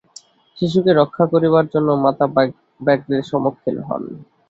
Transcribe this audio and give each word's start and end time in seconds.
শিশুকে 0.57 0.91
রক্ষা 0.93 1.25
করিবার 1.33 1.65
জন্য 1.73 1.89
মাতা 2.03 2.25
ব্যাঘ্রের 2.81 3.23
সম্মুখীন 3.29 3.77
হন। 3.87 4.03